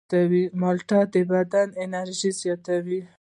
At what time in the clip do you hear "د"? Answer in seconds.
1.13-1.15